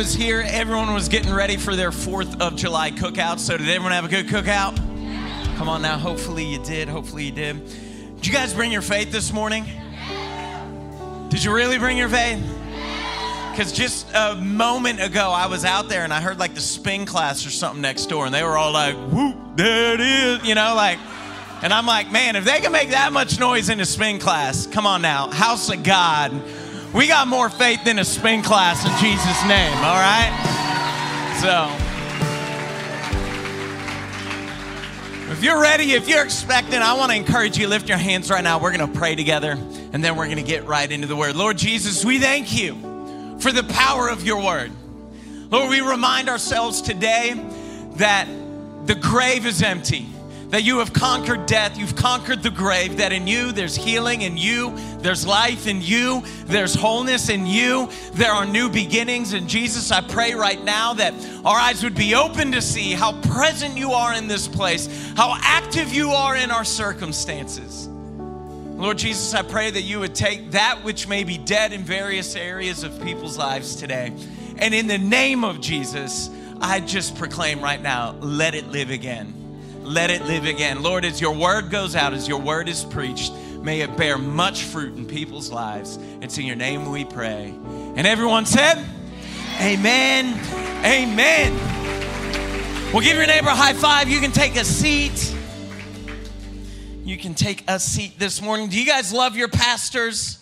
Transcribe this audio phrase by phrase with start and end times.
[0.00, 3.38] Was here, everyone was getting ready for their 4th of July cookout.
[3.38, 4.74] So, did everyone have a good cookout?
[5.58, 5.98] Come on now.
[5.98, 6.88] Hopefully, you did.
[6.88, 7.62] Hopefully, you did.
[8.16, 9.66] Did you guys bring your faith this morning?
[11.28, 12.42] Did you really bring your faith?
[13.50, 17.04] Because just a moment ago, I was out there and I heard like the spin
[17.04, 20.54] class or something next door, and they were all like, whoop, there it is, you
[20.54, 20.98] know, like,
[21.62, 24.66] and I'm like, man, if they can make that much noise in a spin class,
[24.66, 26.32] come on now, house of God,
[26.92, 30.32] we got more faith than a spin class in Jesus' name, all right?
[31.40, 31.70] So,
[35.32, 38.42] if you're ready, if you're expecting, I want to encourage you, lift your hands right
[38.42, 38.58] now.
[38.58, 39.52] We're going to pray together,
[39.92, 41.36] and then we're going to get right into the word.
[41.36, 42.74] Lord Jesus, we thank you
[43.38, 44.72] for the power of your word.
[45.50, 47.34] Lord, we remind ourselves today
[47.96, 48.26] that
[48.86, 50.06] the grave is empty
[50.50, 54.36] that you have conquered death, you've conquered the grave, that in you there's healing, in
[54.36, 59.32] you there's life, in you there's wholeness, in you there are new beginnings.
[59.32, 63.20] And Jesus, I pray right now that our eyes would be open to see how
[63.22, 67.88] present you are in this place, how active you are in our circumstances.
[67.88, 72.34] Lord Jesus, I pray that you would take that which may be dead in various
[72.34, 74.12] areas of people's lives today.
[74.56, 76.28] And in the name of Jesus,
[76.60, 79.39] I just proclaim right now, let it live again
[79.90, 80.82] let it live again.
[80.82, 84.62] Lord, as your word goes out, as your word is preached, may it bear much
[84.62, 85.98] fruit in people's lives.
[86.20, 87.52] It's in your name we pray.
[87.96, 88.78] And everyone said,
[89.60, 90.38] Amen.
[90.84, 91.52] Amen.
[92.92, 94.08] Well, give your neighbor a high five.
[94.08, 95.34] You can take a seat.
[97.02, 98.68] You can take a seat this morning.
[98.68, 100.38] Do you guys love your pastors?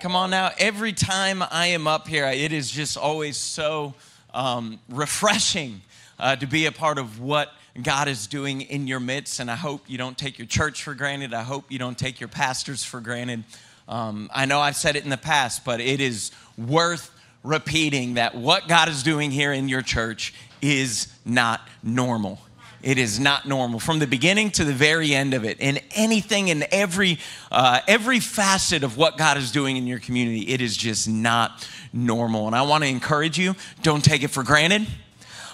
[0.00, 0.50] Come on now.
[0.58, 3.94] Every time I am up here, it is just always so
[4.34, 5.80] um, refreshing
[6.18, 7.52] uh, to be a part of what
[7.82, 9.40] God is doing in your midst.
[9.40, 11.34] And I hope you don't take your church for granted.
[11.34, 13.44] I hope you don't take your pastors for granted.
[13.88, 17.10] Um, I know I've said it in the past, but it is worth
[17.42, 22.40] repeating that what God is doing here in your church is not normal.
[22.82, 25.56] It is not normal from the beginning to the very end of it.
[25.60, 27.18] And anything in every
[27.50, 31.68] uh, every facet of what God is doing in your community, it is just not
[31.92, 32.46] normal.
[32.46, 34.86] And I want to encourage you: don't take it for granted.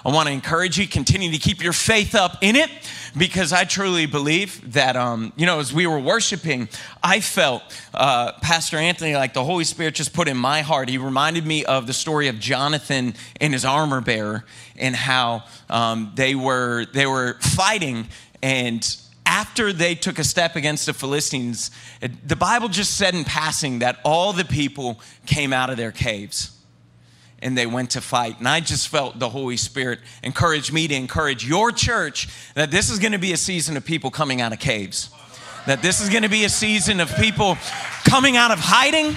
[0.05, 2.71] I want to encourage you, continue to keep your faith up in it
[3.17, 6.69] because I truly believe that, um, you know, as we were worshiping,
[7.03, 7.63] I felt
[7.95, 10.91] uh, Pastor Anthony, like the Holy Spirit just put in my heart.
[10.91, 14.45] He reminded me of the story of Jonathan and his armor bearer
[14.77, 18.07] and how um, they, were, they were fighting
[18.43, 21.71] and after they took a step against the Philistines,
[22.27, 26.54] the Bible just said in passing that all the people came out of their caves
[27.45, 28.39] and they went to fight.
[28.39, 32.91] And I just felt the Holy Spirit encourage me to encourage your church that this
[32.91, 35.11] is going to be a season of people coming out of caves,
[35.67, 37.57] that this is going to be a season of people
[38.05, 39.15] coming out of hiding.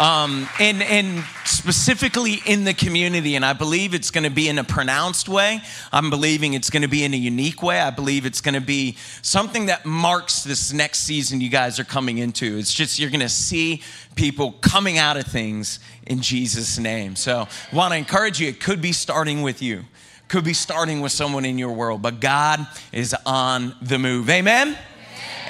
[0.00, 4.58] Um, and, and specifically in the community, and I believe it's going to be in
[4.58, 5.60] a pronounced way.
[5.92, 7.78] I'm believing it's going to be in a unique way.
[7.78, 11.84] I believe it's going to be something that marks this next season you guys are
[11.84, 12.56] coming into.
[12.56, 13.82] It's just you're going to see
[14.14, 17.14] people coming out of things in Jesus' name.
[17.14, 19.84] So I want to encourage you, it could be starting with you,
[20.28, 24.30] could be starting with someone in your world, but God is on the move.
[24.30, 24.76] Amen?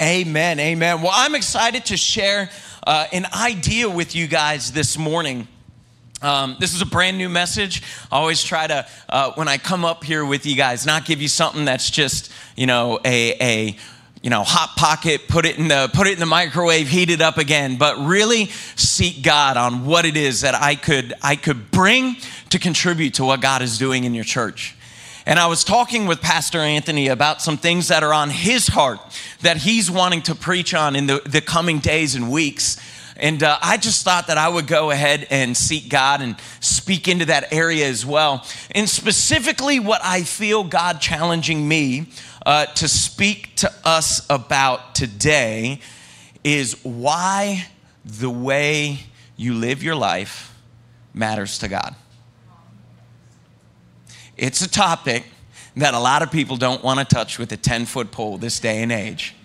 [0.01, 0.59] Amen.
[0.59, 1.01] Amen.
[1.01, 2.49] Well, I'm excited to share
[2.85, 5.47] uh, an idea with you guys this morning.
[6.21, 7.81] Um, this is a brand new message.
[8.11, 11.21] I always try to, uh, when I come up here with you guys, not give
[11.21, 13.77] you something that's just, you know, a, a
[14.21, 17.19] you know, hot pocket, put it in the put it in the microwave, heat it
[17.19, 18.45] up again, but really
[18.77, 22.15] seek God on what it is that I could I could bring
[22.51, 24.77] to contribute to what God is doing in your church.
[25.25, 28.99] And I was talking with Pastor Anthony about some things that are on his heart
[29.41, 32.77] that he's wanting to preach on in the, the coming days and weeks.
[33.15, 37.07] And uh, I just thought that I would go ahead and seek God and speak
[37.07, 38.45] into that area as well.
[38.71, 42.07] And specifically, what I feel God challenging me
[42.45, 45.79] uh, to speak to us about today
[46.43, 47.67] is why
[48.03, 48.99] the way
[49.37, 50.53] you live your life
[51.13, 51.95] matters to God.
[54.37, 55.25] It's a topic
[55.75, 58.59] that a lot of people don't want to touch with a 10 foot pole this
[58.59, 59.35] day and age.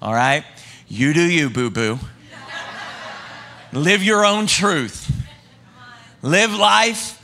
[0.00, 0.44] All right?
[0.88, 1.98] You do you, boo boo.
[3.72, 5.10] Live your own truth.
[6.22, 7.20] Live life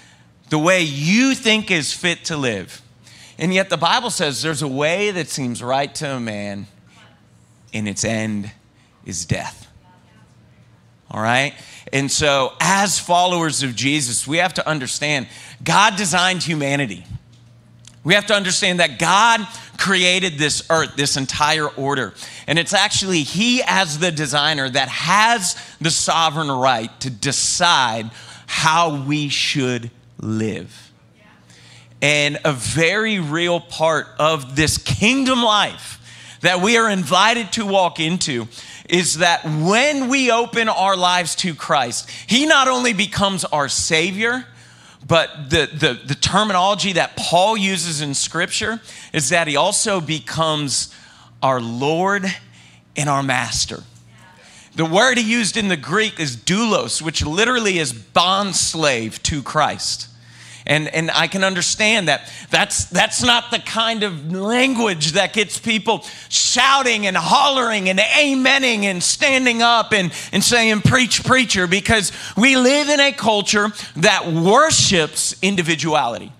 [0.49, 2.83] the way you think is fit to live.
[3.39, 6.67] And yet the Bible says there's a way that seems right to a man,
[7.73, 8.51] and its end
[9.07, 9.69] is death.
[11.11, 11.55] All right?
[11.93, 15.27] And so, as followers of Jesus, we have to understand
[15.63, 17.05] God designed humanity.
[18.03, 19.47] We have to understand that God
[19.77, 22.15] created this earth, this entire order.
[22.47, 28.11] And it's actually He, as the designer, that has the sovereign right to decide
[28.47, 30.93] how we should live.
[32.03, 35.99] And a very real part of this kingdom life
[36.41, 38.49] that we are invited to walk into
[38.89, 44.47] is that when we open our lives to Christ, He not only becomes our Savior,
[45.07, 48.81] but the, the, the, terminology that Paul uses in Scripture
[49.13, 50.95] is that He also becomes
[51.43, 52.25] our Lord
[52.97, 53.83] and our Master.
[54.77, 59.43] The word he used in the Greek is doulos, which literally is bond slave to
[59.43, 60.09] Christ.
[60.71, 65.59] And, and I can understand that that's, that's not the kind of language that gets
[65.59, 72.13] people shouting and hollering and amening and standing up and, and saying, Preach, preacher, because
[72.37, 76.31] we live in a culture that worships individuality.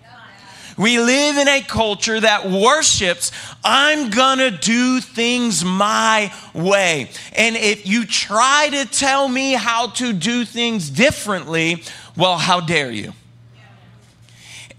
[0.79, 3.33] We live in a culture that worships,
[3.65, 7.11] I'm gonna do things my way.
[7.33, 11.83] And if you try to tell me how to do things differently,
[12.17, 13.13] well, how dare you?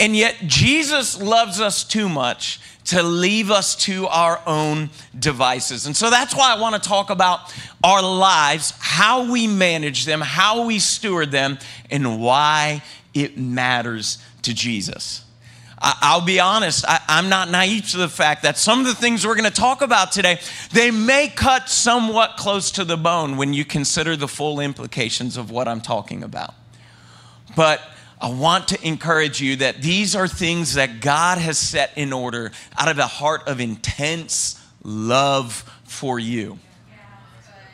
[0.02, 5.86] And yet, Jesus loves us too much to leave us to our own devices.
[5.86, 7.54] And so that's why I want to talk about
[7.84, 11.60] our lives, how we manage them, how we steward them,
[11.92, 12.82] and why
[13.14, 15.24] it matters to Jesus.
[15.80, 19.26] I'll be honest, I, am not naive to the fact that some of the things
[19.26, 20.40] we're going to talk about today,
[20.72, 25.52] they may cut somewhat close to the bone when you consider the full implications of
[25.52, 26.56] what I'm talking about.
[27.56, 27.82] But
[28.22, 32.52] I want to encourage you that these are things that God has set in order
[32.78, 36.60] out of a heart of intense love for you.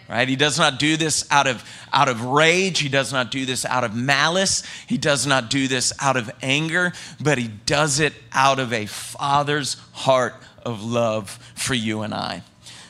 [0.10, 0.30] Right?
[0.30, 2.80] He does not do this out of out of rage.
[2.80, 4.64] He does not do this out of malice.
[4.88, 8.86] He does not do this out of anger but he does it out of a
[8.86, 10.36] father's heart
[10.66, 12.42] of love for you and i.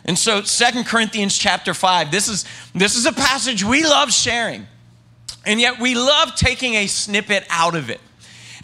[0.06, 2.45] And so Second corinthians chapter 5 this is
[2.75, 4.68] this is a passage we love sharing
[5.47, 7.99] and yet we love taking a snippet out of it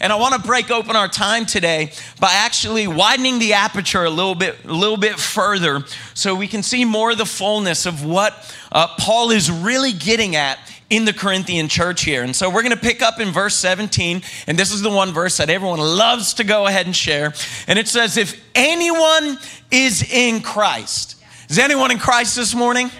[0.00, 4.10] and I want to break open our time today by actually widening the aperture a
[4.10, 5.84] little bit, a little bit further
[6.14, 10.36] so we can see more of the fullness of what uh, Paul is really getting
[10.36, 10.58] at
[10.90, 12.22] in the Corinthian church here.
[12.22, 15.12] And so we're going to pick up in verse 17, and this is the one
[15.12, 17.32] verse that everyone loves to go ahead and share.
[17.66, 19.38] And it says, If anyone
[19.70, 21.16] is in Christ,
[21.48, 22.90] is anyone in Christ this morning?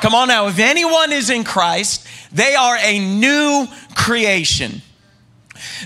[0.00, 2.03] Come on now, if anyone is in Christ,
[2.34, 4.82] they are a new creation.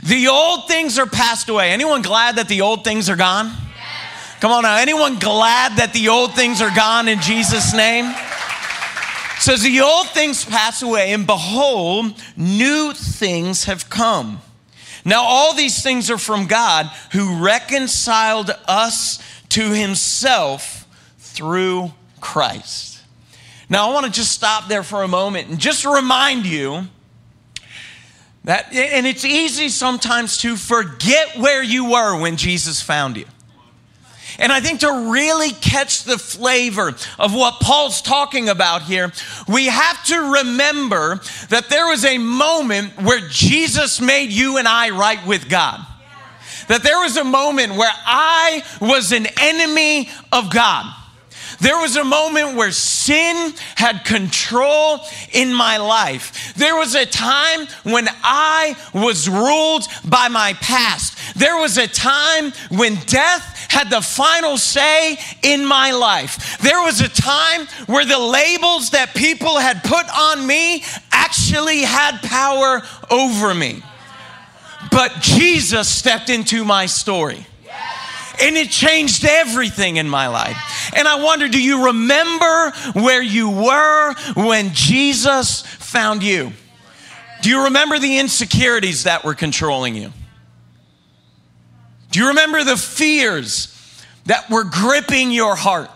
[0.03, 1.71] The old things are passed away.
[1.71, 3.47] Anyone glad that the old things are gone?
[3.47, 4.41] Yes.
[4.41, 4.79] Come on now.
[4.79, 8.13] Anyone glad that the old things are gone in Jesus' name?
[9.39, 14.41] Says the old things pass away, and behold, new things have come.
[15.05, 20.87] Now, all these things are from God who reconciled us to himself
[21.19, 22.98] through Christ.
[23.71, 26.85] Now, I want to just stop there for a moment and just remind you
[28.45, 33.27] that, and it's easy sometimes to forget where you were when Jesus found you.
[34.39, 39.13] And I think to really catch the flavor of what Paul's talking about here,
[39.49, 44.91] we have to remember that there was a moment where Jesus made you and I
[44.91, 45.85] right with God.
[46.69, 50.95] That there was a moment where I was an enemy of God.
[51.61, 55.01] There was a moment where sin had control
[55.33, 56.55] in my life.
[56.55, 61.19] There was a time when I was ruled by my past.
[61.37, 66.59] There was a time when death had the final say in my life.
[66.59, 72.23] There was a time where the labels that people had put on me actually had
[72.23, 73.83] power over me.
[74.93, 77.47] But Jesus stepped into my story
[78.41, 80.93] and it changed everything in my life.
[80.95, 86.53] And I wonder do you remember where you were when Jesus found you?
[87.43, 90.13] Do you remember the insecurities that were controlling you?
[92.11, 93.75] Do you remember the fears
[94.27, 95.91] that were gripping your heart?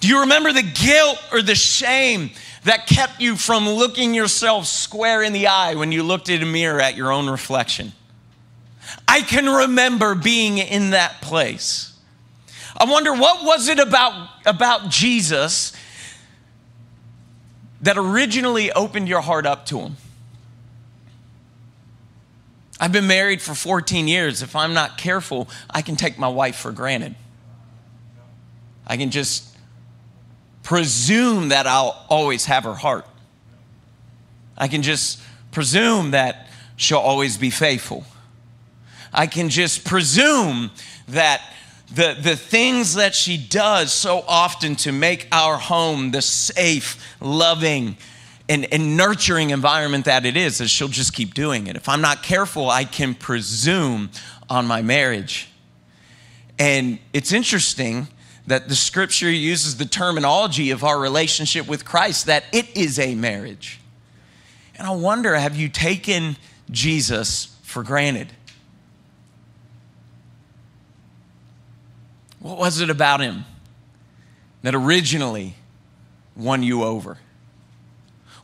[0.00, 2.30] Do you remember the guilt or the shame
[2.64, 6.46] that kept you from looking yourself square in the eye when you looked in a
[6.46, 7.92] mirror at your own reflection?
[9.10, 11.98] I can remember being in that place.
[12.76, 15.72] I wonder what was it about, about Jesus
[17.80, 19.96] that originally opened your heart up to Him.
[22.78, 24.42] I've been married for 14 years.
[24.42, 27.16] If I'm not careful, I can take my wife for granted.
[28.86, 29.56] I can just
[30.62, 33.08] presume that I'll always have her heart.
[34.56, 38.06] I can just presume that she'll always be faithful.
[39.12, 40.70] I can just presume
[41.08, 41.42] that
[41.92, 47.96] the, the things that she does so often to make our home the safe, loving,
[48.48, 51.76] and, and nurturing environment that it is, is she'll just keep doing it.
[51.76, 54.10] If I'm not careful, I can presume
[54.48, 55.48] on my marriage.
[56.58, 58.08] And it's interesting
[58.46, 63.14] that the scripture uses the terminology of our relationship with Christ, that it is a
[63.14, 63.80] marriage.
[64.76, 66.36] And I wonder have you taken
[66.70, 68.28] Jesus for granted?
[72.40, 73.44] What was it about him
[74.62, 75.54] that originally
[76.36, 77.18] won you over?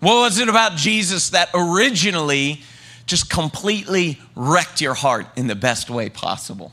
[0.00, 2.62] What was it about Jesus that originally
[3.06, 6.72] just completely wrecked your heart in the best way possible?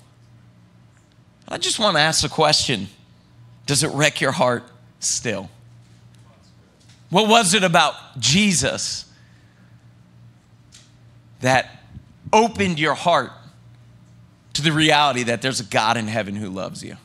[1.48, 2.88] I just want to ask a question
[3.65, 4.63] Does it wreck your heart
[5.00, 5.50] still?
[7.10, 9.06] What was it about Jesus
[11.42, 11.70] that
[12.34, 13.32] opened your heart
[14.53, 16.98] to the reality that there's a God in heaven who loves you?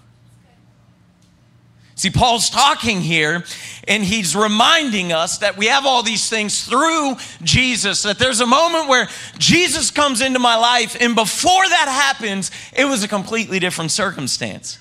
[1.99, 3.43] See, Paul's talking here
[3.89, 8.47] and he's reminding us that we have all these things through Jesus, that there's a
[8.47, 13.59] moment where Jesus comes into my life, and before that happens, it was a completely
[13.59, 14.79] different circumstance.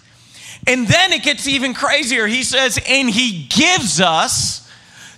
[0.68, 2.28] And then it gets even crazier.
[2.28, 4.72] He says, and he gives us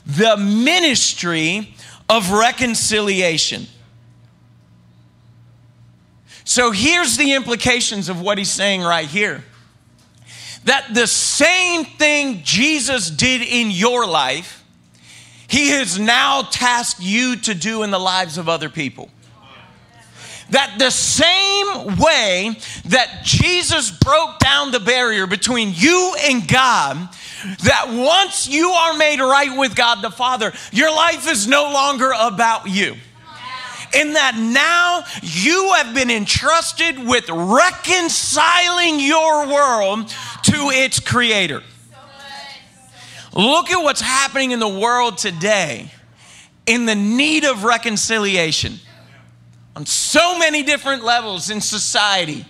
[0.05, 1.75] the ministry
[2.07, 3.67] of reconciliation.
[6.45, 9.43] So here's the implications of what he's saying right here
[10.65, 14.63] that the same thing Jesus did in your life,
[15.47, 19.09] he has now tasked you to do in the lives of other people.
[20.51, 26.97] That the same way that Jesus broke down the barrier between you and God,
[27.63, 32.11] that once you are made right with God the Father, your life is no longer
[32.17, 32.95] about you
[33.93, 40.09] in that now you have been entrusted with reconciling your world
[40.43, 41.63] to its creator.
[43.35, 45.91] Look at what's happening in the world today
[46.65, 48.75] in the need of reconciliation
[49.75, 52.45] on so many different levels in society,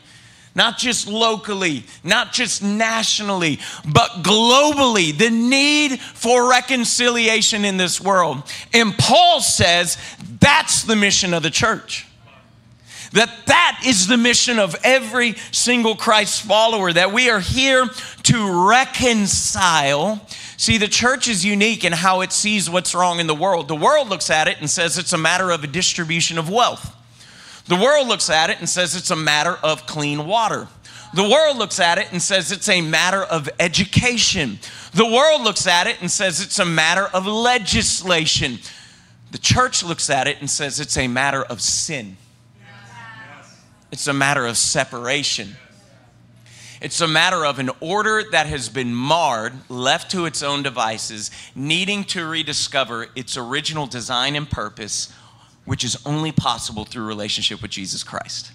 [0.55, 8.41] not just locally, not just nationally, but globally, the need for reconciliation in this world.
[8.73, 9.97] And Paul says
[10.49, 12.07] that's the mission of the church.
[13.11, 17.87] That that is the mission of every single Christ follower that we are here
[18.23, 20.25] to reconcile.
[20.57, 23.67] See, the church is unique in how it sees what's wrong in the world.
[23.67, 26.95] The world looks at it and says it's a matter of a distribution of wealth.
[27.67, 30.67] The world looks at it and says it's a matter of clean water.
[31.13, 34.57] The world looks at it and says it's a matter of education.
[34.93, 38.57] The world looks at it and says it's a matter of legislation.
[39.31, 42.17] The church looks at it and says it's a matter of sin.
[43.91, 45.55] It's a matter of separation.
[46.81, 51.29] It's a matter of an order that has been marred, left to its own devices,
[51.53, 55.11] needing to rediscover its original design and purpose,
[55.65, 58.51] which is only possible through relationship with Jesus Christ.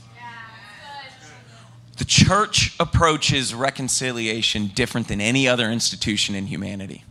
[1.96, 7.04] The church approaches reconciliation different than any other institution in humanity.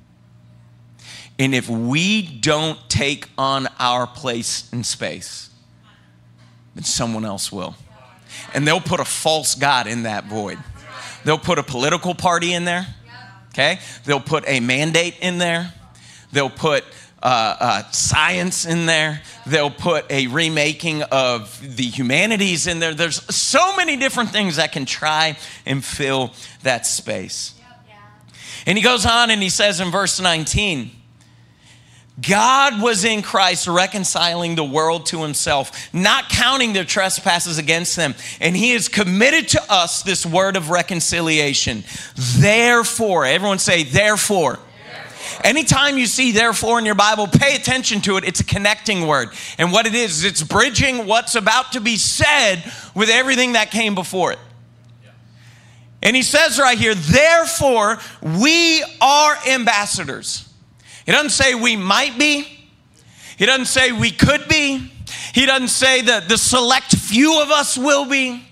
[1.40, 5.50] And if we don't take on our place in space,
[6.76, 7.76] then someone else will
[8.54, 10.58] and they'll put a false God in that void.
[11.24, 12.88] They'll put a political party in there,
[13.50, 13.80] okay?
[14.06, 15.74] They'll put a mandate in there.
[16.32, 16.84] They'll put
[17.22, 19.22] uh, uh, science in there.
[19.46, 22.94] They'll put a remaking of the humanities in there.
[22.94, 27.54] There's so many different things that can try and fill that space.
[28.66, 30.92] And he goes on and he says in verse 19,
[32.22, 38.14] God was in Christ reconciling the world to himself, not counting their trespasses against them.
[38.40, 41.84] And he has committed to us this word of reconciliation.
[42.16, 44.60] Therefore, everyone say, therefore.
[45.44, 48.24] Anytime you see therefore in your Bible, pay attention to it.
[48.26, 49.30] It's a connecting word.
[49.58, 53.96] And what it is, it's bridging what's about to be said with everything that came
[53.96, 54.40] before it.
[56.04, 60.53] And he says right here, therefore, we are ambassadors.
[61.06, 62.48] He doesn't say we might be.
[63.38, 64.92] He doesn't say we could be.
[65.34, 68.44] He doesn't say that the select few of us will be.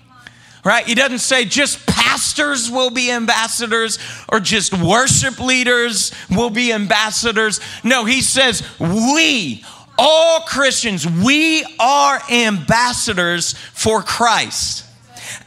[0.64, 0.84] right?
[0.86, 7.60] He doesn't say just pastors will be ambassadors or just worship leaders will be ambassadors.
[7.82, 9.64] No, he says we,
[9.98, 14.84] all Christians, we are ambassadors for Christ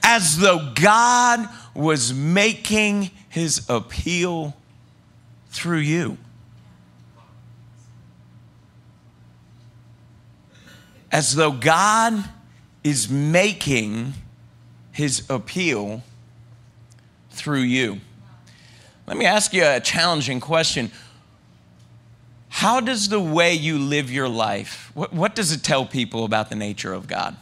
[0.03, 4.55] as though God was making his appeal
[5.49, 6.17] through you.
[11.15, 12.25] As though God
[12.83, 14.15] is making
[14.91, 16.03] his appeal
[17.29, 18.01] through you.
[19.07, 20.91] Let me ask you a challenging question.
[22.49, 26.49] How does the way you live your life, what, what does it tell people about
[26.49, 27.37] the nature of God?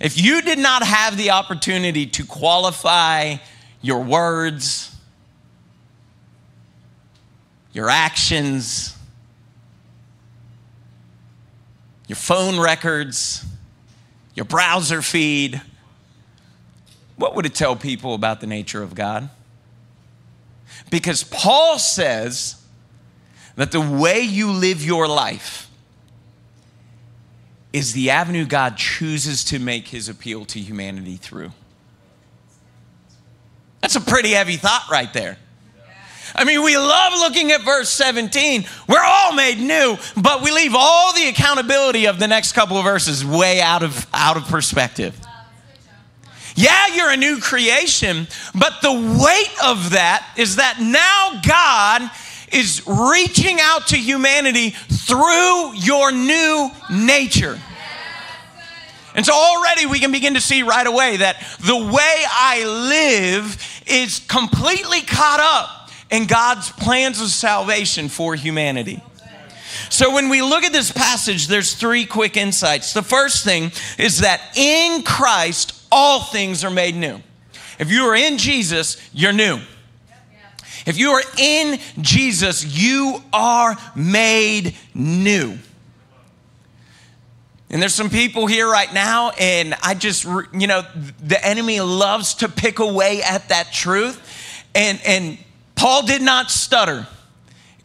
[0.00, 3.36] If you did not have the opportunity to qualify
[3.82, 4.96] your words,
[7.74, 8.97] your actions,
[12.08, 13.44] your phone records,
[14.34, 15.60] your browser feed,
[17.16, 19.28] what would it tell people about the nature of God?
[20.90, 22.60] Because Paul says
[23.56, 25.68] that the way you live your life
[27.72, 31.52] is the avenue God chooses to make his appeal to humanity through.
[33.82, 35.36] That's a pretty heavy thought right there.
[36.34, 38.64] I mean, we love looking at verse 17.
[38.88, 42.84] We're all made new, but we leave all the accountability of the next couple of
[42.84, 45.18] verses way out of, out of perspective.
[46.54, 52.10] Yeah, you're a new creation, but the weight of that is that now God
[52.52, 57.60] is reaching out to humanity through your new nature.
[59.14, 63.82] And so already we can begin to see right away that the way I live
[63.86, 65.77] is completely caught up
[66.10, 69.02] in God's plans of salvation for humanity.
[69.90, 72.92] So when we look at this passage, there's three quick insights.
[72.92, 77.20] The first thing is that in Christ, all things are made new.
[77.78, 79.60] If you are in Jesus, you're new.
[80.86, 85.58] If you are in Jesus, you are made new.
[87.70, 90.82] And there's some people here right now, and I just, you know,
[91.22, 94.64] the enemy loves to pick away at that truth.
[94.74, 95.38] And, and
[95.78, 97.06] Paul did not stutter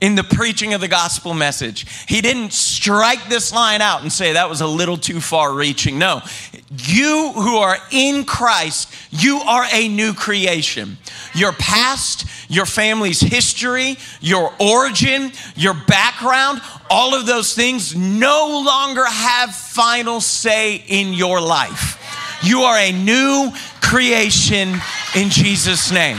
[0.01, 1.85] in the preaching of the gospel message.
[2.09, 5.99] He didn't strike this line out and say that was a little too far reaching.
[5.99, 6.23] No,
[6.71, 10.97] you who are in Christ, you are a new creation.
[11.35, 19.05] Your past, your family's history, your origin, your background, all of those things no longer
[19.05, 21.99] have final say in your life.
[22.43, 24.81] You are a new creation
[25.15, 26.17] in Jesus' name.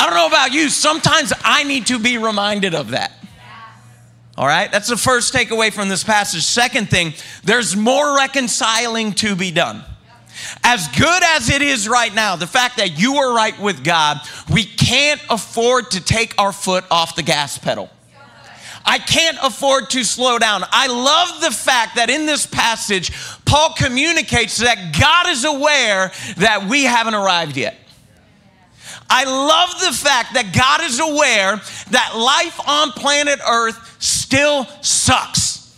[0.00, 3.12] I don't know about you, sometimes I need to be reminded of that.
[4.34, 6.42] All right, that's the first takeaway from this passage.
[6.42, 7.12] Second thing,
[7.44, 9.84] there's more reconciling to be done.
[10.64, 14.18] As good as it is right now, the fact that you are right with God,
[14.50, 17.90] we can't afford to take our foot off the gas pedal.
[18.86, 20.62] I can't afford to slow down.
[20.70, 23.12] I love the fact that in this passage,
[23.44, 27.76] Paul communicates that God is aware that we haven't arrived yet.
[29.12, 31.56] I love the fact that God is aware
[31.90, 35.76] that life on planet Earth still sucks.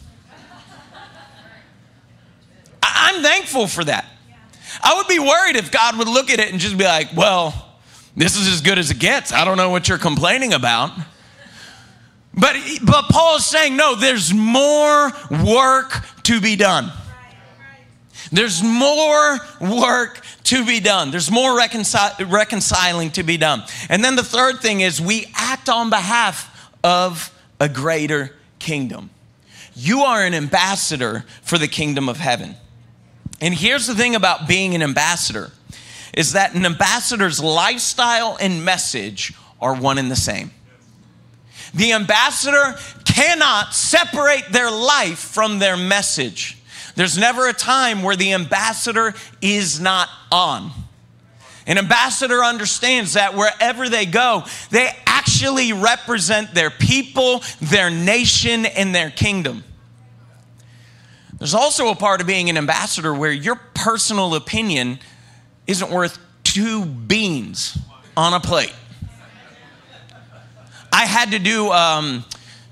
[2.83, 4.05] I'm thankful for that.
[4.83, 7.71] I would be worried if God would look at it and just be like, well,
[8.16, 9.33] this is as good as it gets.
[9.33, 10.90] I don't know what you're complaining about.
[12.35, 16.90] But, but Paul is saying, no, there's more work to be done.
[18.31, 20.21] There's more work
[20.53, 21.11] to be done.
[21.11, 23.62] There's more reconcil- reconciling to be done.
[23.88, 29.09] And then the third thing is we act on behalf of a greater kingdom.
[29.75, 32.57] You are an ambassador for the kingdom of heaven.
[33.41, 35.53] And here's the thing about being an ambassador
[36.12, 40.51] is that an ambassador's lifestyle and message are one and the same.
[41.73, 46.59] The ambassador cannot separate their life from their message.
[46.94, 50.70] There's never a time where the ambassador is not on.
[51.66, 58.94] An ambassador understands that wherever they go, they actually represent their people, their nation, and
[58.94, 59.62] their kingdom.
[61.38, 64.98] There's also a part of being an ambassador where your personal opinion
[65.66, 67.78] isn't worth two beans
[68.16, 68.74] on a plate.
[70.92, 72.24] I had to do um,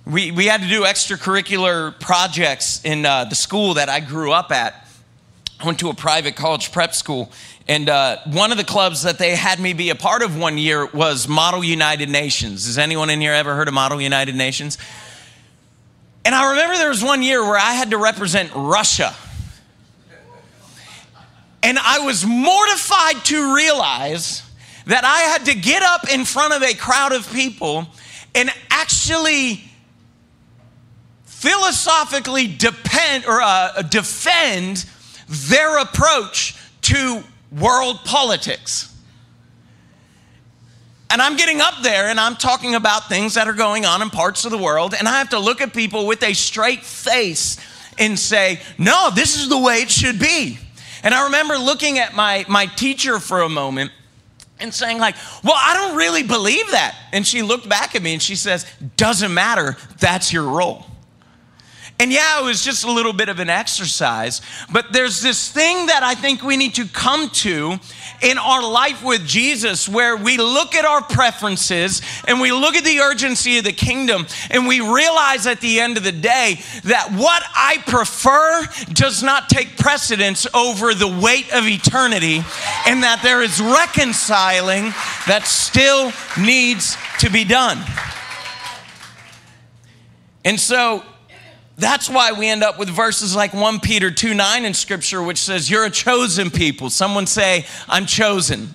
[0.07, 4.51] we, we had to do extracurricular projects in uh, the school that I grew up
[4.51, 4.87] at.
[5.61, 7.31] I went to a private college prep school.
[7.69, 10.59] And uh, one of the clubs that they had me be a part of one
[10.59, 12.67] year was Model United Nations.
[12.67, 14.79] Has anyone in here ever heard of Model United Nations?
[16.25, 19.15] And I remember there was one year where I had to represent Russia
[21.63, 24.43] And I was mortified to realize
[24.87, 27.87] that I had to get up in front of a crowd of people
[28.35, 29.70] and actually
[31.41, 34.85] philosophically depend or uh, defend
[35.27, 37.23] their approach to
[37.59, 38.95] world politics.
[41.09, 44.11] And I'm getting up there and I'm talking about things that are going on in
[44.11, 47.57] parts of the world, and I have to look at people with a straight face
[47.99, 50.59] and say, No, this is the way it should be.
[51.03, 53.93] And I remember looking at my, my teacher for a moment
[54.59, 56.95] and saying, like, well, I don't really believe that.
[57.13, 58.67] And she looked back at me and she says,
[58.99, 60.85] doesn't matter, that's your role.
[62.01, 64.41] And yeah, it was just a little bit of an exercise,
[64.73, 67.79] but there's this thing that I think we need to come to
[68.23, 72.85] in our life with Jesus where we look at our preferences and we look at
[72.85, 77.13] the urgency of the kingdom and we realize at the end of the day that
[77.13, 82.43] what I prefer does not take precedence over the weight of eternity
[82.87, 84.85] and that there is reconciling
[85.27, 87.79] that still needs to be done.
[90.47, 91.05] And so
[91.81, 95.39] that's why we end up with verses like 1 Peter 2 9 in scripture, which
[95.39, 96.91] says, You're a chosen people.
[96.91, 98.75] Someone say, I'm chosen.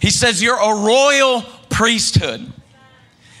[0.00, 2.52] He says, You're a royal priesthood.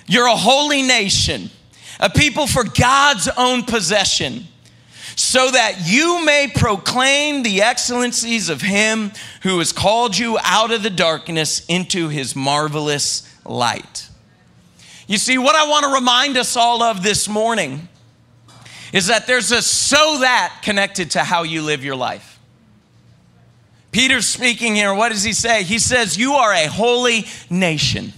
[0.06, 1.50] You're a holy nation,
[1.98, 4.46] a people for God's own possession,
[5.16, 10.82] so that you may proclaim the excellencies of Him who has called you out of
[10.82, 14.08] the darkness into His marvelous light.
[15.06, 17.88] You see, what I want to remind us all of this morning
[18.92, 22.38] is that there's a so that connected to how you live your life.
[23.90, 24.94] Peter's speaking here.
[24.94, 25.64] What does he say?
[25.64, 28.12] He says, You are a holy nation.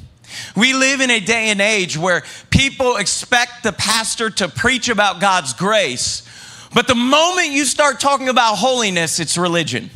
[0.57, 5.21] We live in a day and age where people expect the pastor to preach about
[5.21, 6.23] God's grace,
[6.75, 9.91] but the moment you start talking about holiness, it's religion.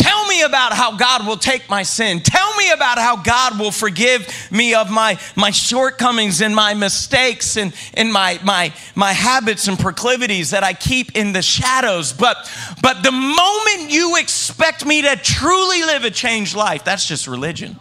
[0.00, 2.20] Tell me about how God will take my sin.
[2.20, 7.58] Tell me about how God will forgive me of my, my shortcomings and my mistakes
[7.58, 12.14] and, and my, my, my habits and proclivities that I keep in the shadows.
[12.14, 17.26] But, but the moment you expect me to truly live a changed life, that's just
[17.26, 17.78] religion.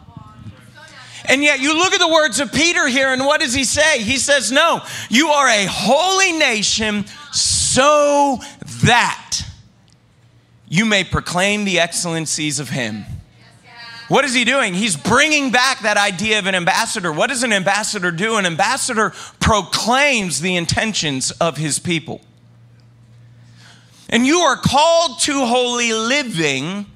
[1.24, 4.02] And yet, you look at the words of Peter here, and what does he say?
[4.02, 8.40] He says, No, you are a holy nation so
[8.84, 9.49] that
[10.70, 13.06] you may proclaim the excellencies of him.
[14.08, 14.74] What is he doing?
[14.74, 17.12] He's bringing back that idea of an ambassador.
[17.12, 18.38] What does an ambassador do?
[18.38, 22.22] An ambassador proclaims the intentions of his people.
[24.10, 26.88] And you are called to holy living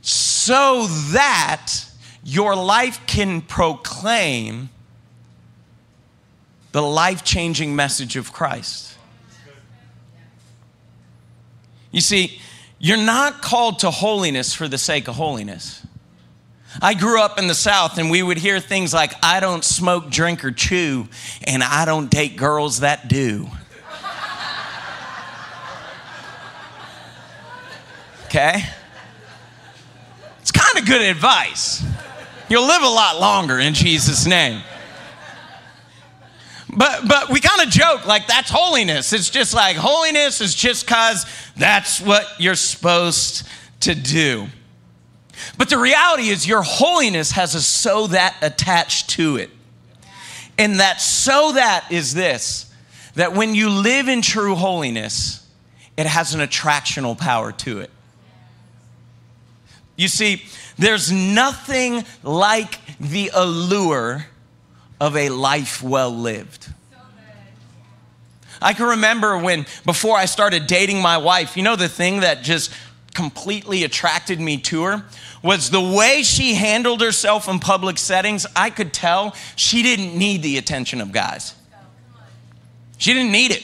[0.00, 1.72] so that
[2.24, 4.70] your life can proclaim
[6.72, 8.96] the life changing message of Christ.
[11.90, 12.40] You see,
[12.78, 15.86] you're not called to holiness for the sake of holiness.
[16.82, 20.10] I grew up in the South and we would hear things like, I don't smoke,
[20.10, 21.08] drink, or chew,
[21.44, 23.48] and I don't date girls that do.
[28.26, 28.64] Okay?
[30.40, 31.84] It's kind of good advice.
[32.48, 34.60] You'll live a lot longer in Jesus' name.
[36.68, 39.12] But but we kind of joke like that's holiness.
[39.12, 43.46] It's just like holiness is just cuz that's what you're supposed
[43.80, 44.48] to do.
[45.58, 49.50] But the reality is your holiness has a so that attached to it.
[50.56, 52.66] And that so that is this
[53.14, 55.46] that when you live in true holiness,
[55.96, 57.90] it has an attractional power to it.
[59.96, 60.42] You see,
[60.76, 64.26] there's nothing like the allure
[65.00, 66.72] of a life well lived.
[68.62, 72.42] I can remember when, before I started dating my wife, you know, the thing that
[72.42, 72.72] just
[73.12, 75.04] completely attracted me to her
[75.42, 78.46] was the way she handled herself in public settings.
[78.56, 81.54] I could tell she didn't need the attention of guys.
[82.96, 83.62] She didn't need it.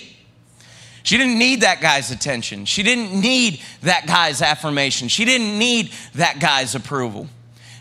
[1.02, 2.66] She didn't need that guy's attention.
[2.66, 5.08] She didn't need that guy's affirmation.
[5.08, 7.28] She didn't need that guy's approval.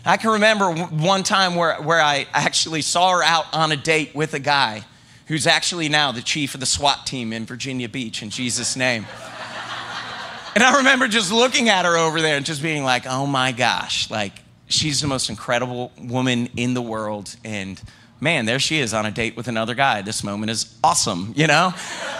[0.04, 4.14] I can remember one time where, where I actually saw her out on a date
[4.14, 4.84] with a guy
[5.26, 9.06] who's actually now the chief of the SWAT team in Virginia Beach in Jesus' name.
[10.54, 13.52] and I remember just looking at her over there and just being like, oh my
[13.52, 14.32] gosh, like
[14.68, 17.36] she's the most incredible woman in the world.
[17.44, 17.80] And
[18.20, 20.02] man, there she is on a date with another guy.
[20.02, 21.74] This moment is awesome, you know?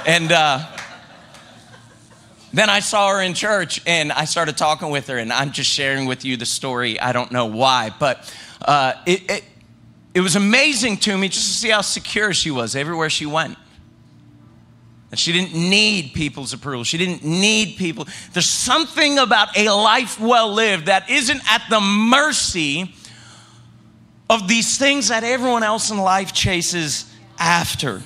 [0.07, 0.67] And, uh,
[2.53, 5.71] then I saw her in church and I started talking with her, and I'm just
[5.71, 6.99] sharing with you the story.
[6.99, 9.45] I don't know why, but uh, it, it,
[10.15, 13.57] it was amazing to me just to see how secure she was everywhere she went.
[15.11, 16.85] That she didn't need people's approval.
[16.85, 18.07] She didn't need people.
[18.33, 22.95] There's something about a life well lived that isn't at the mercy
[24.29, 28.03] of these things that everyone else in life chases after.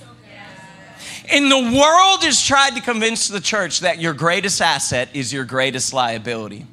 [1.30, 5.44] And the world has tried to convince the church that your greatest asset is your
[5.44, 6.66] greatest liability.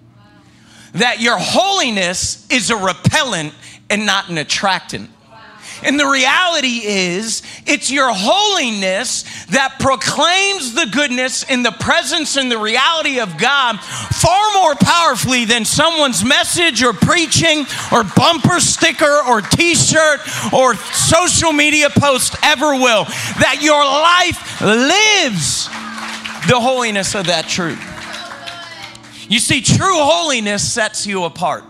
[0.94, 3.54] That your holiness is a repellent
[3.90, 5.10] and not an attractant.
[5.84, 12.52] And the reality is, it's your holiness that proclaims the goodness in the presence and
[12.52, 19.22] the reality of God far more powerfully than someone's message or preaching or bumper sticker
[19.28, 20.20] or t shirt
[20.54, 23.06] or social media post ever will.
[23.40, 25.68] That your life lives
[26.48, 27.80] the holiness of that truth.
[29.30, 31.64] You see, true holiness sets you apart.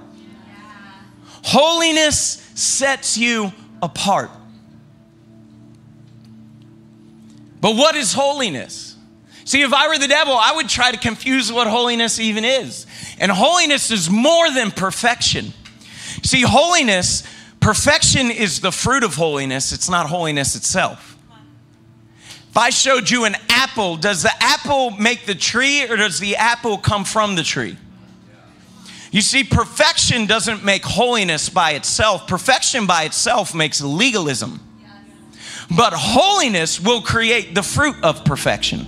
[1.44, 2.16] Holiness
[2.56, 3.52] sets you
[3.82, 4.32] apart.
[7.62, 8.98] But what is holiness?
[9.46, 12.86] See, if I were the devil, I would try to confuse what holiness even is.
[13.20, 15.54] And holiness is more than perfection.
[16.24, 17.24] See, holiness,
[17.60, 21.18] perfection is the fruit of holiness, it's not holiness itself.
[22.50, 26.36] If I showed you an apple, does the apple make the tree or does the
[26.36, 27.78] apple come from the tree?
[29.12, 34.60] You see, perfection doesn't make holiness by itself, perfection by itself makes legalism.
[35.76, 38.80] But holiness will create the fruit of perfection.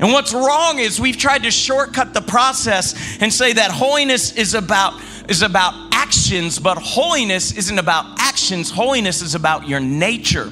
[0.00, 4.54] And what's wrong is we've tried to shortcut the process and say that holiness is
[4.54, 8.70] about is about actions, but holiness isn't about actions.
[8.70, 10.50] Holiness is about your nature.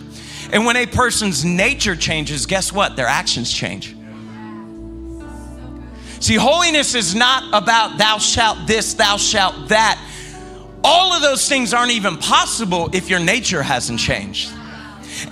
[0.52, 2.94] And when a person's nature changes, guess what?
[2.94, 3.96] Their actions change.
[6.20, 9.98] See, holiness is not about thou shalt this, thou shalt that.
[10.88, 14.52] All of those things aren't even possible if your nature hasn't changed.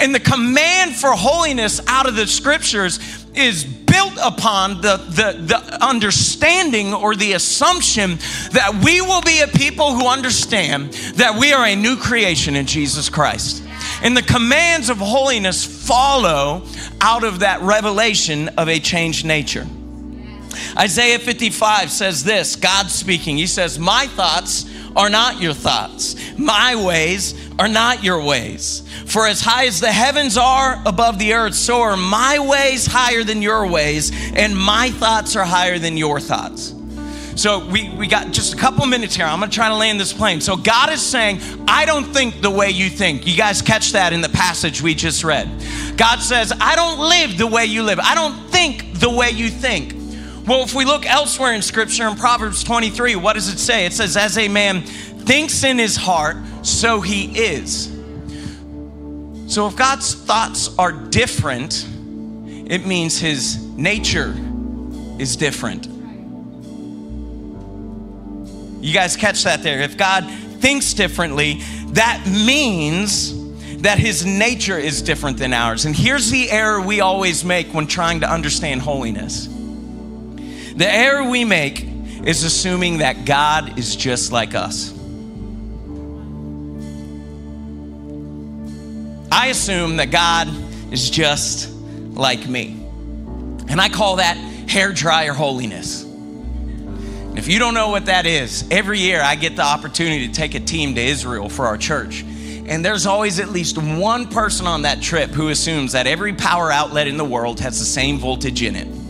[0.01, 2.99] And the command for holiness out of the scriptures
[3.37, 8.17] is built upon the, the, the understanding or the assumption
[8.51, 12.67] that we will be a people who understand that we are a new creation in
[12.67, 13.63] Jesus Christ.
[14.03, 16.67] And the commands of holiness follow
[17.01, 19.69] out of that revelation of a changed nature.
[20.79, 26.77] Isaiah 55 says this God speaking, He says, My thoughts are not your thoughts, my
[26.77, 28.83] ways are not your ways.
[29.07, 33.25] For as high as the heavens are above the earth, so are my ways higher
[33.25, 36.75] than your ways, and my thoughts are higher than your thoughts.
[37.37, 39.27] So we, we got just a couple minutes here.
[39.27, 40.41] I'm gonna try to land this plane.
[40.41, 43.27] So God is saying, I don't think the way you think.
[43.27, 45.49] You guys catch that in the passage we just read.
[45.97, 47.99] God says, I don't live the way you live.
[47.99, 50.04] I don't think the way you think.
[50.47, 53.87] Well, if we look elsewhere in Scripture, in Proverbs 23, what does it say?
[53.87, 57.87] It says, As a man thinks in his heart, so he is.
[59.47, 61.87] So if God's thoughts are different,
[62.67, 64.35] it means his nature
[65.19, 65.87] is different.
[68.85, 69.81] You guys catch that there?
[69.81, 70.31] If God
[70.61, 73.33] thinks differently, that means
[73.81, 75.87] that his nature is different than ours.
[75.87, 79.49] And here's the error we always make when trying to understand holiness
[80.77, 81.85] the error we make
[82.25, 84.93] is assuming that God is just like us.
[89.31, 90.49] I assume that God
[90.93, 91.71] is just
[92.13, 92.69] like me.
[93.69, 96.03] And I call that hair dryer holiness.
[96.03, 100.33] And if you don't know what that is, every year I get the opportunity to
[100.33, 102.23] take a team to Israel for our church.
[102.67, 106.73] And there's always at least one person on that trip who assumes that every power
[106.73, 109.04] outlet in the world has the same voltage in it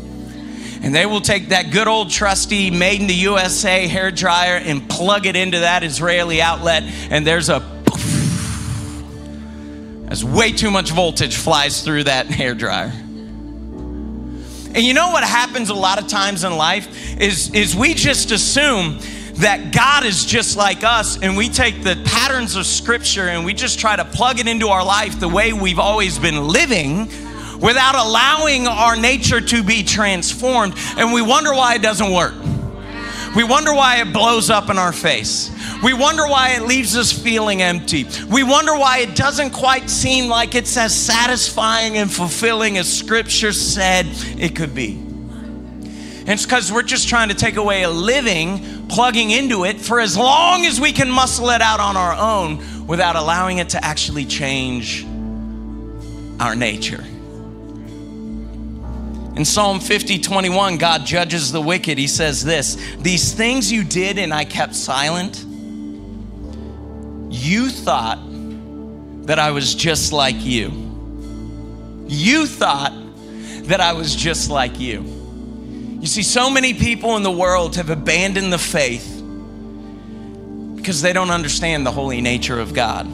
[0.85, 4.87] and they will take that good old trusty made in the USA hair dryer and
[4.87, 7.63] plug it into that Israeli outlet, and there's a
[10.09, 12.93] as way too much voltage flies through that hair dryer.
[14.75, 18.31] And you know what happens a lot of times in life is, is we just
[18.31, 18.99] assume
[19.37, 23.55] that God is just like us, and we take the patterns of Scripture and we
[23.55, 27.09] just try to plug it into our life the way we've always been living
[27.65, 30.75] without allowing our nature to be transformed.
[30.99, 32.35] And we wonder why it doesn't work.
[33.35, 35.51] We wonder why it blows up in our face.
[35.83, 38.07] We wonder why it leaves us feeling empty.
[38.31, 43.53] We wonder why it doesn't quite seem like it's as satisfying and fulfilling as Scripture
[43.53, 44.07] said
[44.39, 44.93] it could be.
[44.93, 50.01] And it's because we're just trying to take away a living, plugging into it for
[50.01, 53.85] as long as we can muscle it out on our own without allowing it to
[53.85, 55.05] actually change
[56.39, 57.05] our nature.
[59.37, 61.99] In Psalm 50, 21, God judges the wicked.
[61.99, 65.45] He says this These things you did and I kept silent,
[67.31, 68.19] you thought
[69.27, 70.71] that I was just like you.
[72.07, 72.93] You thought
[73.65, 75.03] that I was just like you.
[76.01, 79.11] You see, so many people in the world have abandoned the faith
[80.77, 83.09] because they don't understand the holy nature of God.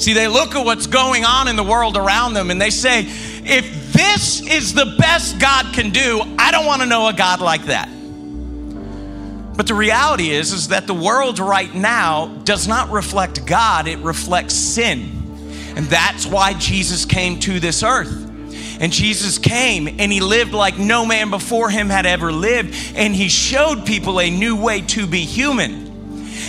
[0.00, 3.10] See, they look at what's going on in the world around them and they say,
[3.48, 7.40] if this is the best God can do, I don't want to know a God
[7.40, 7.88] like that.
[9.56, 13.98] But the reality is is that the world right now does not reflect God, it
[14.00, 15.12] reflects sin.
[15.76, 18.24] And that's why Jesus came to this earth.
[18.78, 23.14] And Jesus came and he lived like no man before him had ever lived and
[23.14, 25.85] he showed people a new way to be human.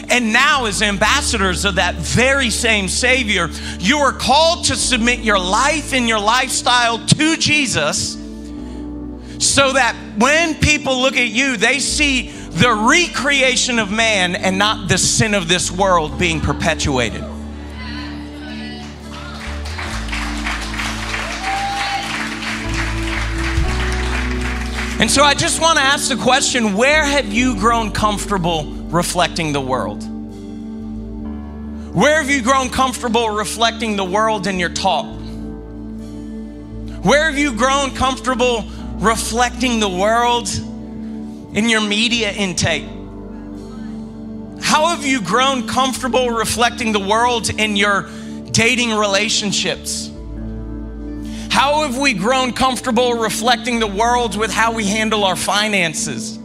[0.10, 5.40] And now, as ambassadors of that very same Savior, you are called to submit your
[5.40, 8.14] life and your lifestyle to Jesus
[9.40, 14.88] so that when people look at you, they see the recreation of man and not
[14.90, 17.24] the sin of this world being perpetuated.
[25.00, 29.54] And so I just want to ask the question where have you grown comfortable reflecting
[29.54, 30.04] the world?
[31.94, 35.06] Where have you grown comfortable reflecting the world in your talk?
[37.04, 40.48] Where have you grown comfortable reflecting the world
[41.56, 42.86] in your media intake?
[44.62, 48.10] How have you grown comfortable reflecting the world in your
[48.52, 50.12] dating relationships?
[51.50, 56.37] How have we grown comfortable reflecting the world with how we handle our finances?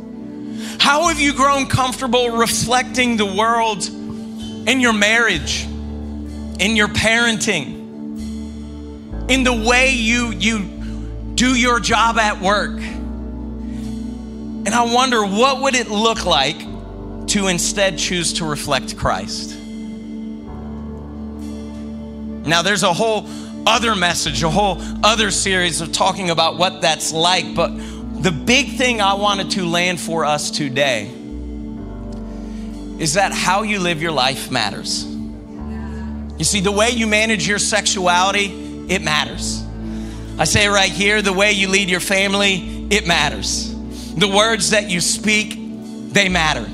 [0.82, 7.78] How have you grown comfortable reflecting the world in your marriage, in your parenting,
[9.30, 10.58] in the way you, you
[11.36, 12.80] do your job at work?
[12.80, 16.58] And I wonder what would it look like
[17.28, 19.56] to instead choose to reflect Christ?
[22.44, 23.28] Now, there's a whole
[23.68, 27.70] other message, a whole other series of talking about what that's like, but
[28.22, 31.10] the big thing I wanted to land for us today
[32.98, 35.04] is that how you live your life matters.
[35.04, 39.64] You see, the way you manage your sexuality, it matters.
[40.38, 43.74] I say right here, the way you lead your family, it matters.
[44.14, 45.58] The words that you speak,
[46.12, 46.68] they matter.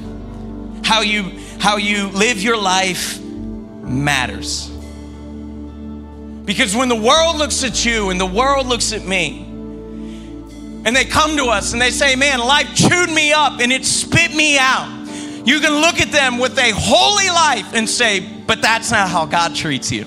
[0.85, 4.69] How you how you live your life matters.
[6.45, 9.48] Because when the world looks at you and the world looks at me,
[10.85, 13.85] and they come to us and they say, Man, life chewed me up and it
[13.85, 14.95] spit me out.
[15.45, 19.27] You can look at them with a holy life and say, But that's not how
[19.27, 20.07] God treats you.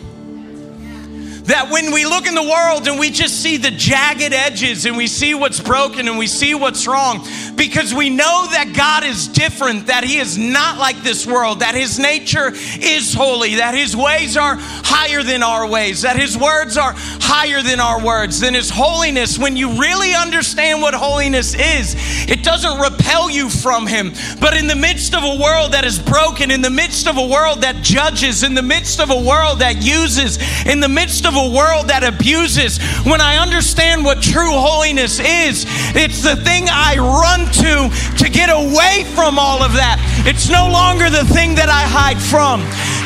[1.52, 4.96] That when we look in the world and we just see the jagged edges and
[4.96, 9.28] we see what's broken and we see what's wrong, because we know that God is
[9.28, 13.98] different, that He is not like this world, that His nature is holy, that His
[13.98, 18.54] ways are higher than our ways, that His words are higher than our words, than
[18.54, 19.38] His holiness.
[19.38, 21.96] When you really understand what holiness is,
[22.30, 24.14] it doesn't repel you from Him.
[24.40, 27.28] But in the midst of a world that is broken, in the midst of a
[27.28, 31.36] world that judges, in the midst of a world that uses, in the midst of
[31.36, 36.98] a world that abuses, when I understand what true holiness is, it's the thing I
[36.98, 37.90] run to
[38.24, 39.98] to get away from all of that.
[40.26, 42.62] It's no longer the thing that I hide from.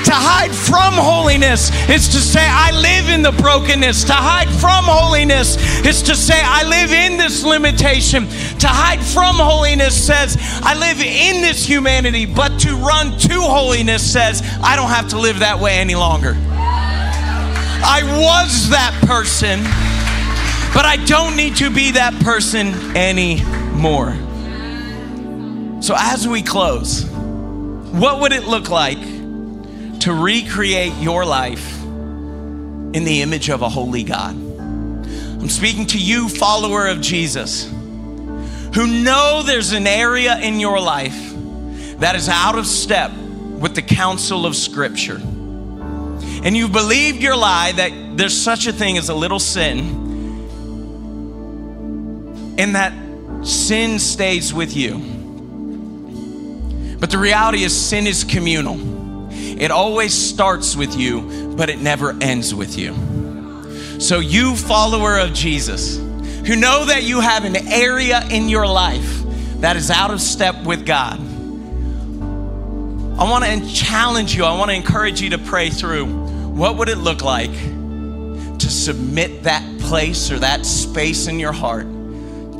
[0.05, 4.03] To hide from holiness is to say, I live in the brokenness.
[4.05, 8.27] To hide from holiness is to say, I live in this limitation.
[8.59, 12.25] To hide from holiness says, I live in this humanity.
[12.25, 16.37] But to run to holiness says, I don't have to live that way any longer.
[17.83, 19.63] I was that person,
[20.73, 24.15] but I don't need to be that person anymore.
[25.81, 28.99] So, as we close, what would it look like
[29.99, 34.35] to recreate your life in the image of a holy God?
[34.35, 37.65] I'm speaking to you, follower of Jesus,
[38.73, 41.33] who know there's an area in your life
[41.99, 45.21] that is out of step with the counsel of Scripture.
[46.45, 49.79] And you've believed your lie that there's such a thing as a little sin,
[52.59, 52.93] and that
[53.43, 54.99] sin stays with you.
[56.99, 58.77] But the reality is, sin is communal.
[59.33, 62.93] It always starts with you, but it never ends with you.
[63.99, 69.23] So, you, follower of Jesus, who know that you have an area in your life
[69.61, 71.19] that is out of step with God,
[73.17, 76.24] I want to challenge you, I want to encourage you to pray through
[76.55, 81.85] what would it look like to submit that place or that space in your heart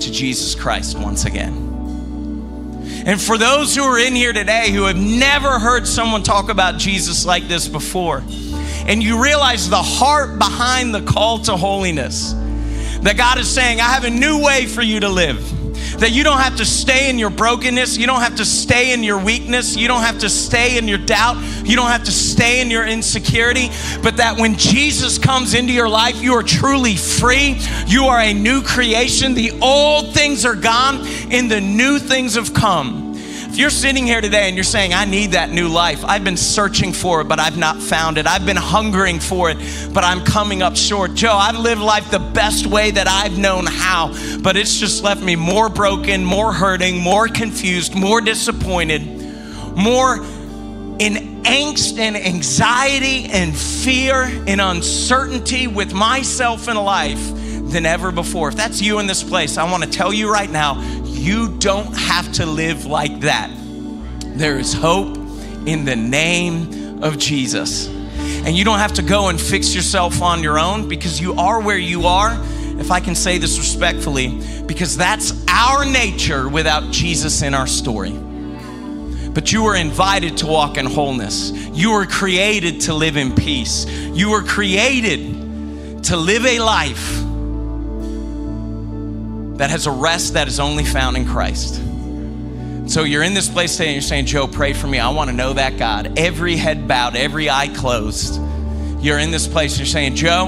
[0.01, 1.53] to Jesus Christ once again.
[3.05, 6.77] And for those who are in here today who have never heard someone talk about
[6.77, 8.21] Jesus like this before,
[8.87, 12.33] and you realize the heart behind the call to holiness.
[13.01, 15.54] That God is saying, I have a new way for you to live.
[15.99, 17.97] That you don't have to stay in your brokenness.
[17.97, 19.75] You don't have to stay in your weakness.
[19.75, 21.37] You don't have to stay in your doubt.
[21.65, 23.69] You don't have to stay in your insecurity.
[24.01, 27.57] But that when Jesus comes into your life, you are truly free.
[27.87, 29.33] You are a new creation.
[29.33, 33.04] The old things are gone and the new things have come.
[33.55, 36.35] If you're sitting here today and you're saying, I need that new life, I've been
[36.35, 38.27] searching for it, but I've not found it.
[38.27, 39.57] I've been hungering for it,
[39.93, 41.13] but I'm coming up short.
[41.13, 44.09] Joe, I've lived life the best way that I've known how,
[44.41, 49.05] but it's just left me more broken, more hurting, more confused, more disappointed,
[49.73, 50.17] more
[50.99, 57.31] in angst and anxiety and fear and uncertainty with myself and life
[57.71, 58.49] than ever before.
[58.49, 61.93] If that's you in this place, I want to tell you right now, you don't
[61.95, 63.51] have to live like that.
[64.21, 65.17] There is hope
[65.65, 67.87] in the name of Jesus.
[67.87, 71.61] And you don't have to go and fix yourself on your own because you are
[71.61, 72.37] where you are,
[72.79, 78.11] if I can say this respectfully, because that's our nature without Jesus in our story.
[78.11, 81.51] But you were invited to walk in wholeness.
[81.73, 83.85] You were created to live in peace.
[83.85, 87.24] You were created to live a life
[89.57, 91.75] that has a rest that is only found in Christ.
[92.87, 94.99] So you're in this place today and you're saying, Joe, pray for me.
[94.99, 96.19] I want to know that God.
[96.19, 98.39] Every head bowed, every eye closed.
[99.03, 100.47] You're in this place you're saying, Joe,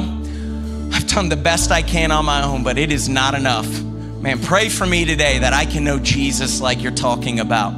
[0.93, 3.67] I've done the best I can on my own, but it is not enough.
[4.21, 7.73] Man, pray for me today that I can know Jesus like you're talking about.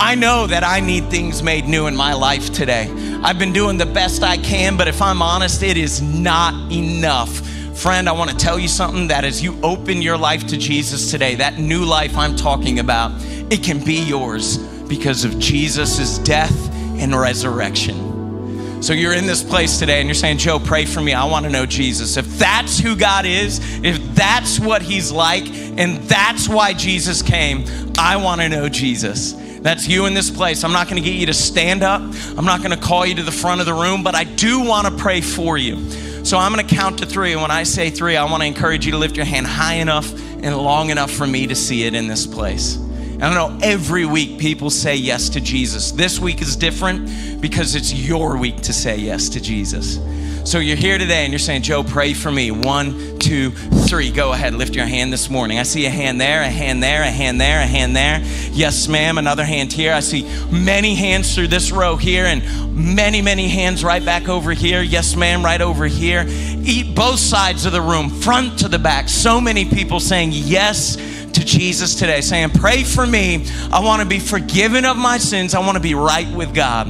[0.00, 2.90] I know that I need things made new in my life today.
[3.22, 7.42] I've been doing the best I can, but if I'm honest, it is not enough.
[7.80, 11.10] Friend, I want to tell you something that as you open your life to Jesus
[11.10, 13.10] today, that new life I'm talking about,
[13.50, 16.54] it can be yours because of Jesus' death
[17.00, 18.82] and resurrection.
[18.82, 21.14] So you're in this place today and you're saying, Joe, pray for me.
[21.14, 22.18] I want to know Jesus.
[22.18, 27.64] If that's who God is, if that's what He's like, and that's why Jesus came,
[27.96, 29.32] I want to know Jesus.
[29.62, 30.64] That's you in this place.
[30.64, 32.02] I'm not going to get you to stand up.
[32.02, 34.60] I'm not going to call you to the front of the room, but I do
[34.60, 35.76] want to pray for you.
[36.22, 37.32] So I'm going to count to three.
[37.32, 39.74] And when I say three, I want to encourage you to lift your hand high
[39.74, 40.12] enough
[40.42, 42.78] and long enough for me to see it in this place.
[43.20, 45.92] And I know every week people say yes to Jesus.
[45.92, 50.00] This week is different because it's your week to say yes to Jesus.
[50.48, 52.50] So you're here today and you're saying, Joe, pray for me.
[52.50, 54.10] One, two, three.
[54.10, 55.58] Go ahead, lift your hand this morning.
[55.58, 58.22] I see a hand there, a hand there, a hand there, a hand there.
[58.52, 59.18] Yes, ma'am.
[59.18, 59.92] Another hand here.
[59.92, 62.42] I see many hands through this row here and
[62.74, 64.80] many, many hands right back over here.
[64.80, 66.24] Yes, ma'am, right over here.
[66.26, 69.10] Eat both sides of the room, front to the back.
[69.10, 70.96] So many people saying yes
[71.40, 73.46] to Jesus today, saying, Pray for me.
[73.72, 75.54] I want to be forgiven of my sins.
[75.54, 76.88] I want to be right with God.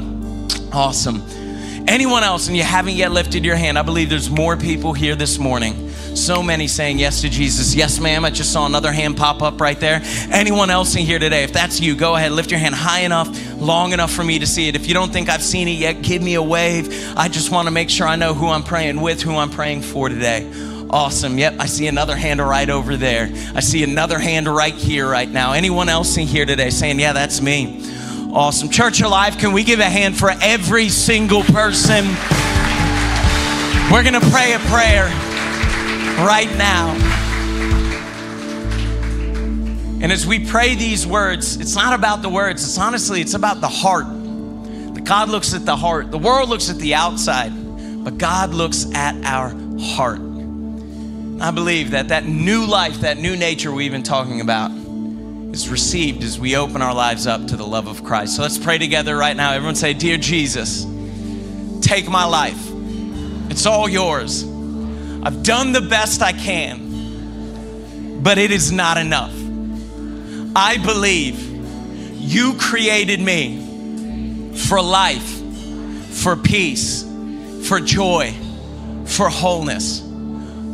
[0.73, 1.23] Awesome.
[1.89, 5.15] Anyone else, and you haven't yet lifted your hand, I believe there's more people here
[5.15, 5.89] this morning.
[6.17, 7.75] So many saying yes to Jesus.
[7.75, 8.25] Yes, ma'am.
[8.25, 10.01] I just saw another hand pop up right there.
[10.33, 11.45] Anyone else in here today?
[11.45, 14.47] If that's you, go ahead, lift your hand high enough, long enough for me to
[14.47, 14.75] see it.
[14.75, 17.17] If you don't think I've seen it yet, give me a wave.
[17.17, 19.83] I just want to make sure I know who I'm praying with, who I'm praying
[19.83, 20.70] for today.
[20.93, 21.39] Awesome.
[21.39, 23.31] Yep, I see another hand right over there.
[23.55, 25.53] I see another hand right here, right now.
[25.53, 27.81] Anyone else in here today saying, Yeah, that's me?
[28.33, 28.69] Awesome.
[28.69, 32.07] Church Alive, can we give a hand for every single person?
[33.93, 35.07] We're going to pray a prayer
[36.27, 36.95] right now.
[40.03, 43.61] And as we pray these words, it's not about the words, it's honestly, it's about
[43.61, 44.07] the heart.
[45.05, 46.13] God looks at the heart.
[46.13, 47.51] The world looks at the outside,
[48.05, 50.30] but God looks at our heart.
[51.41, 54.71] I believe that that new life, that new nature we've been talking about,
[55.55, 58.37] is received as we open our lives up to the love of Christ.
[58.37, 59.53] So let's pray together right now.
[59.53, 60.85] Everyone say, Dear Jesus,
[61.81, 62.61] take my life.
[63.51, 64.45] It's all yours.
[64.45, 69.35] I've done the best I can, but it is not enough.
[70.55, 71.41] I believe
[72.21, 75.43] you created me for life,
[76.23, 77.03] for peace,
[77.67, 78.35] for joy,
[79.07, 80.10] for wholeness.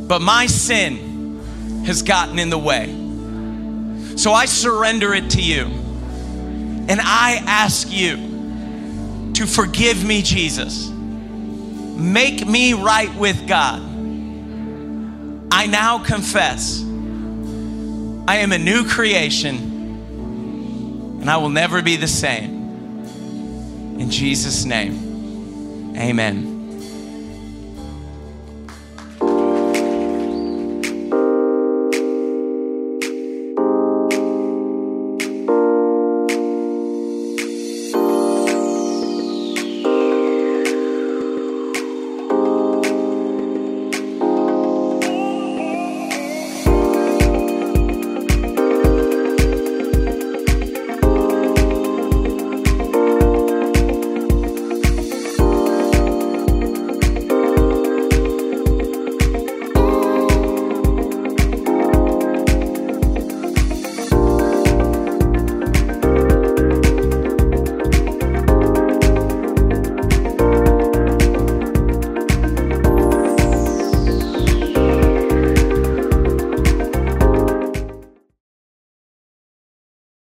[0.06, 2.86] But my sin has gotten in the way.
[4.16, 5.64] So I surrender it to you.
[6.88, 10.88] And I ask you to forgive me, Jesus.
[10.88, 13.82] Make me right with God.
[15.50, 16.82] I now confess
[18.28, 19.56] I am a new creation
[21.20, 22.54] and I will never be the same.
[23.98, 26.55] In Jesus' name, amen.